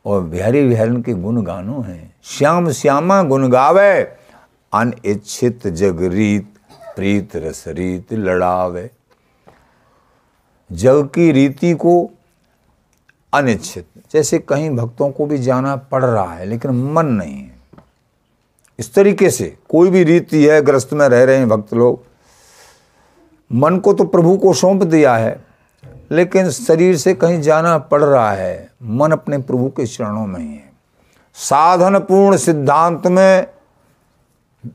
[0.06, 6.54] और बिहारी विहरण के गुण गानों हैं। श्याम श्यामा गुण गावे अन अनिच्छित जगरीत
[6.96, 8.90] प्रीत रसरीत लड़ावे।
[10.72, 12.10] जग की रीति को
[13.34, 17.54] अनिच्छित। जैसे कहीं भक्तों को भी जाना पड़ रहा है, लेकिन मन नहीं है।
[18.78, 22.02] इस तरीके से कोई भी रीति है, ग्रस्त में रह रहे हैं भक्त लोग।
[23.52, 25.44] मन को तो प्रभु को सौंप दिया है,
[26.10, 30.54] लेकिन शरीर से कहीं जाना पड़ रहा है। मन अपने प्रभु के चरणों में ही
[30.54, 30.72] है।
[31.34, 33.46] साधन पूर्ण सिद्धांत में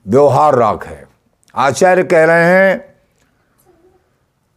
[0.07, 1.07] व्यवहार राख है।
[1.55, 2.88] आचार्य कह रहे हैं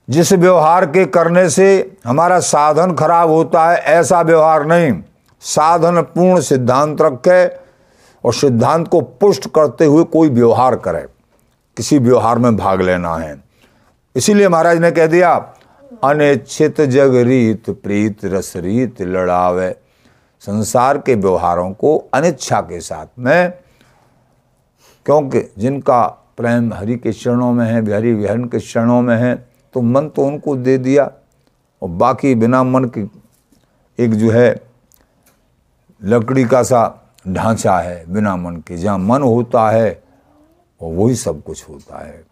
[0.08, 5.02] जिस व्यवहार के करने से हमारा साधन खराब होता है, ऐसा व्यवहार नहीं।
[5.40, 7.46] साधन पूर्ण सिद्धांत रखे
[8.24, 11.06] और सिद्धांत को पुष्ट करते हुए कोई व्यवहार करे।
[11.76, 13.42] किसी व्यवहार में भाग लेना है।
[14.16, 15.34] इसीलिए महाराज ने कह दिया,
[16.04, 19.70] अनिच्छित जग रीत प्रीत रस रीत लड़ावे।
[20.40, 23.52] संसार के व्यवहारों को अनिच्छा के साथ में,
[25.06, 29.80] क्योंकि जिनका प्रेम हरि के चरणों में है, हरि विहरण के चरणों में है तो
[29.80, 31.10] मन तो उनको दे दिया
[31.82, 33.00] और बाकी बिना मन के
[33.98, 34.62] एक जो है
[36.02, 36.82] लकड़ी का सा
[37.28, 40.02] ढांचा है बिना मन के। जहाँ मन होता है
[40.80, 42.24] वही सब कुछ होता है।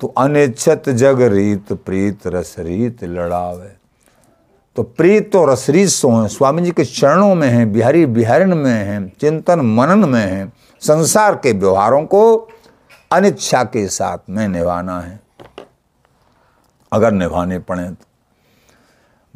[0.00, 3.72] तो अनिच्छत जग रीत प्रीत रस रीत लड़ावे।
[4.76, 8.70] तो प्रीत और रसरीत सो हैं। स्वामी जी के चरणों में हैं, बिहारी बिहारण में
[8.70, 10.52] हैं, चिंतन मनन में हैं।
[10.82, 12.36] संसार के व्यवहारों को
[13.12, 15.20] अनिच्छा के साथ में निभाना है।
[16.94, 18.04] अगर निभाने पड़े तो।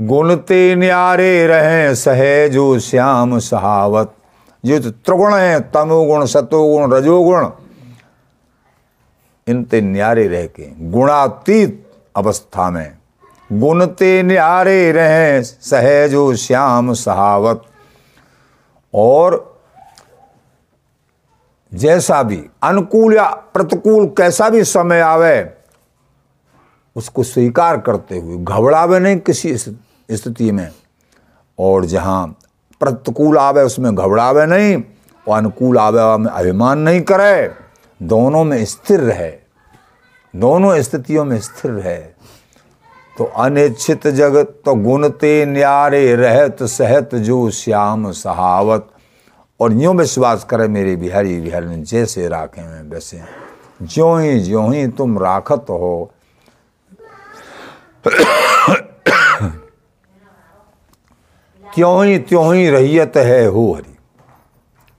[0.01, 4.15] गुणते न्यारे रहे सहेजो श्याम सहावत।
[4.65, 7.49] जो तो त्रिगुण है तमोगुण सतोगुण रजोगुण
[9.49, 12.99] इनते न्यारे रह के, गुणातीत अवस्था में।
[13.53, 17.63] गुणते न्यारे रहे सहजो श्याम सहावत।
[18.95, 19.61] और
[21.75, 25.58] जैसा भी, अनुकूल या प्रतिकूल कैसा भी समय आवे
[26.99, 30.69] उसको स्वीकार करते हुए, घबरावे नहीं किसी स्थिति में।
[31.59, 32.39] और जहाँ
[32.81, 34.83] प्रतिकूल आवे, उसमें घबरावे नहीं,
[35.29, 37.51] और अनुकूल आवे, में अभिमान नहीं करे,
[38.03, 39.33] दोनों में स्थिर रहे।
[40.37, 41.97] दोनों स्थितियों में स्थिर रहे।
[43.19, 48.89] तो अनिच्छित जगत तो गुणते न्यारे, रहत सहत जो श्याम सहावत।
[49.61, 53.21] और यूँ विश्वास करे, मेरे बिहारी बिहारी जैसे राखे में, वैसे।
[53.83, 56.13] ज्यो ही ज्यो ही तुम राखत हो
[61.65, 63.97] क्यों ही, त्यों ही रहियत है हो हरि।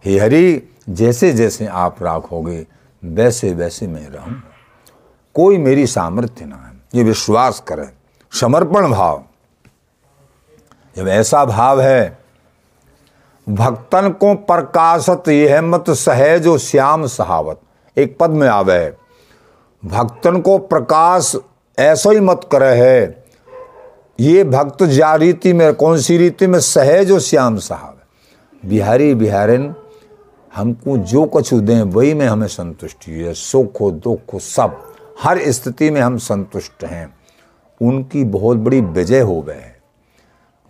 [0.05, 2.65] हे हरि, जैसे जैसे आप राखोगे,
[3.03, 4.41] वैसे वैसे मैं रहूँ
[5.35, 7.89] कोई मेरी सामर्थ्य ना है, ये विश्वास करें,
[8.31, 9.23] समर्पण भाव।
[10.95, 12.19] जब ऐसा भाव है,
[13.47, 17.61] भक्तन को प्रकाशत यह मत सहज श्याम सहावत।
[17.97, 18.93] एक पद में आवे,
[19.83, 21.35] भक्तन को प्रकाश
[21.79, 23.23] ऐसा ही मत करे है।
[24.19, 26.59] ये भक्त जा रीति में, कौन सी रीति में?
[26.59, 27.99] सहज और श्याम साहब।
[28.65, 29.75] बिहारी बिहारिन,
[30.55, 35.51] हमको जो कुछ दें, वही में हमें संतुष्टि है। सुख हो दुख हो सब, हर
[35.51, 37.15] स्थिति में हम संतुष्ट हैं।
[37.81, 39.77] उनकी बहुत बड़ी विजय हो गए हैं।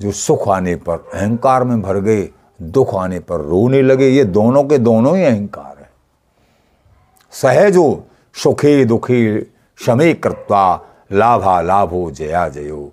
[0.02, 2.30] जो सुख आने पर अहंकार में भर गए,
[2.62, 5.90] दुख आने पर रोने लगे, ये दोनों के दोनों ही अहंकार है।
[7.32, 8.04] सहजो
[8.34, 9.54] सुखी दुखी
[9.86, 12.92] शमे कृत्वा लाभा लाभो जया जयो।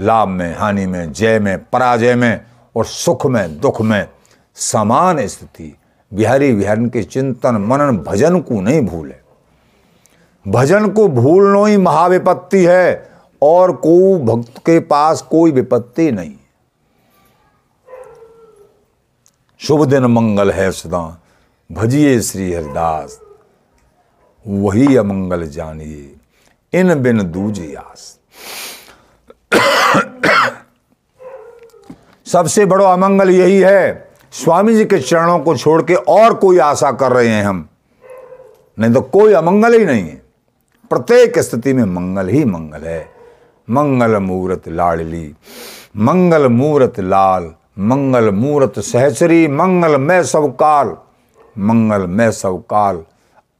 [0.00, 2.44] लाभ में, हानि में, जय में, पराजय में
[2.76, 4.08] और सुख में, दुख में
[4.54, 5.78] समान स्थिति।
[6.14, 9.14] बिहारी बिहारन के चिंतन, मनन, भजन को नहीं भूले।
[10.50, 13.10] भजन को भूलना ही महाविपत्ति है
[13.42, 16.34] और को भक्त के पास कोई विपत्ति नहीं।
[19.58, 21.22] शुभ दिन मंगल है सदा,
[21.72, 23.20] भजिए श्री हरिदास।
[24.46, 26.17] वही अमंगल जानिए।
[26.72, 28.18] इन बिन दूजे आस
[32.26, 36.90] सबसे बड़ो अमंगल यही है, स्वामी जी के चरणों को छोड़ के और कोई आशा
[36.92, 37.68] कर रहे हैं हम।
[38.78, 40.22] नहीं तो कोई अमंगल ही नहीं है।
[40.90, 43.08] प्रत्येक स्थिति में मंगल ही मंगल है।
[43.70, 45.34] मंगल मूर्त लाडली,
[45.96, 50.96] मंगल मूर्त लाल, मंगल मूर्त सहचरी, मंगल मैं सब काल,
[51.58, 53.02] मंगल मैं सब काल,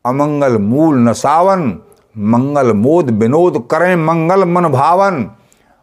[0.05, 1.71] अमंगल मूल नसावन
[2.17, 5.31] मंगल मोद विनोद करें मंगल मन भावन।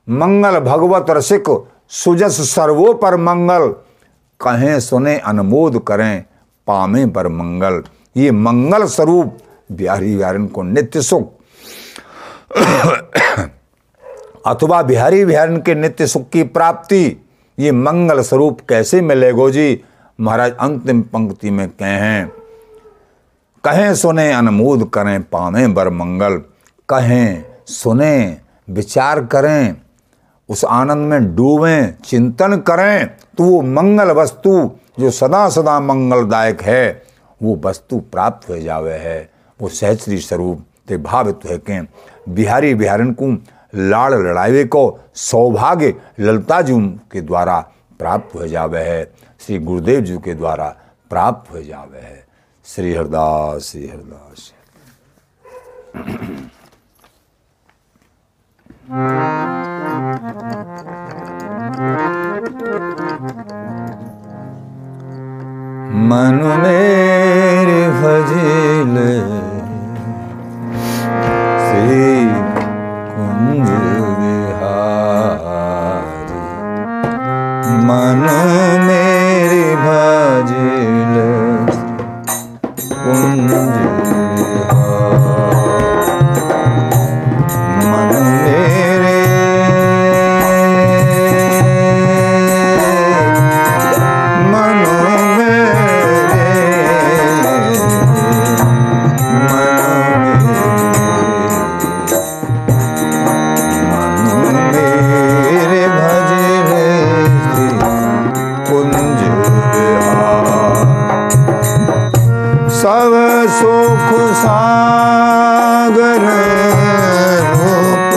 [0.09, 3.67] मंगल भगवत रसिक, सुजस सर्वो पर मंगल।
[4.41, 6.25] कहें सुने अनमोद करें,
[6.67, 7.83] पामे पर मंगल।
[8.17, 9.37] ये मंगल स्वरूप,
[9.71, 11.31] बिहारी बिहारिन को नित्य सुख।
[14.45, 17.25] अथवा बिहारी बिहारिन के नित्य सुख की प्राप्ति।
[17.59, 19.81] ये मंगल स्वरूप कैसे मिलेगो जी?
[20.21, 22.29] महाराज, अंतिम पंक्ति में कहें।
[23.65, 26.37] कहें सुने अनमोद करें, पावे बर मंगल।
[26.89, 28.37] कहें सुने,
[28.69, 29.75] विचार करें,
[30.49, 33.07] उस आनंद में डूबें, चिंतन करें
[33.37, 34.51] तो वो मंगल वस्तु
[34.99, 37.03] जो सदा सदा मंगलदायक है,
[37.41, 39.17] वो वस्तु प्राप्त हो जावे है।
[39.59, 41.79] वो सहचरी स्वरूप ते भावित है के।
[42.31, 43.31] बिहारी बिहारन को
[43.75, 46.79] लाड़ लड़ावे को, सौभाग्य ललता जी
[47.11, 47.59] के द्वारा
[47.99, 49.03] प्राप्त हो जावे है।
[49.39, 50.75] श्री गुरुदेव जी के द्वारा
[51.09, 52.14] प्राप्त हो जावे है।
[52.67, 54.51] श्री हरदास श्री हरदास।
[66.09, 68.95] मन मेरे भजिल
[71.65, 72.07] श्री
[73.13, 73.69] कुंज
[74.19, 74.81] बिहारी
[77.87, 78.25] मन
[112.85, 113.13] सब
[113.49, 114.09] सुख
[114.39, 116.25] सागर
[117.45, 118.11] रूप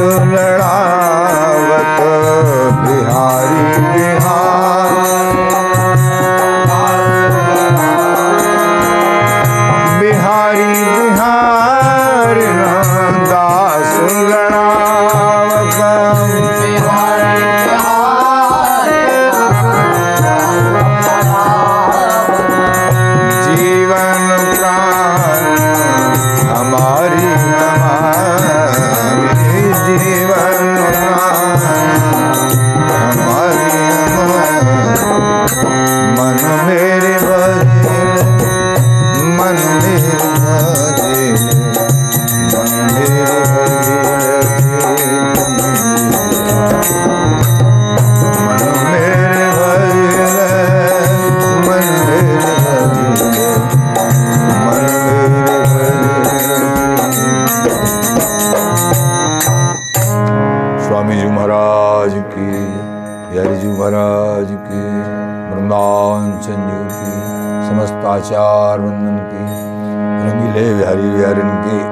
[0.00, 1.98] लड़ावत
[2.82, 3.62] बिहारी
[3.94, 5.47] बिहार।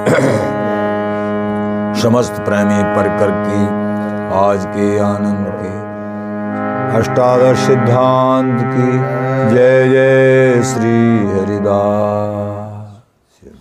[1.97, 3.63] समस्त प्रेमी परकर की
[4.35, 5.73] आज के आनंद के।
[6.99, 8.93] अष्टादश सिद्धांत की
[9.55, 12.36] जय जय श्री हरिदास।